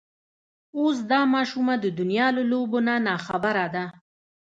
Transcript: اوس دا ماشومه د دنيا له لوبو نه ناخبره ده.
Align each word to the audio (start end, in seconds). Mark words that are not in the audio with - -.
اوس 0.77 0.97
دا 1.11 1.21
ماشومه 1.33 1.73
د 1.83 1.85
دنيا 1.99 2.27
له 2.37 2.43
لوبو 2.51 2.77
نه 2.87 2.95
ناخبره 3.07 3.65
ده. 3.75 3.85